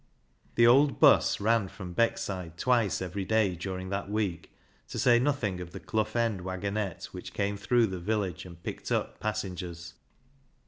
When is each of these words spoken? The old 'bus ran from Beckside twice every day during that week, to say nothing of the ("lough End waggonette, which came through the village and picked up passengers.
The 0.55 0.65
old 0.65 0.99
'bus 0.99 1.39
ran 1.39 1.67
from 1.67 1.93
Beckside 1.93 2.57
twice 2.57 3.03
every 3.03 3.23
day 3.23 3.53
during 3.55 3.89
that 3.89 4.09
week, 4.09 4.51
to 4.87 4.97
say 4.97 5.19
nothing 5.19 5.61
of 5.61 5.73
the 5.73 5.81
("lough 5.93 6.15
End 6.15 6.41
waggonette, 6.41 7.05
which 7.13 7.33
came 7.33 7.55
through 7.55 7.85
the 7.85 7.99
village 7.99 8.43
and 8.43 8.63
picked 8.63 8.91
up 8.91 9.19
passengers. 9.19 9.93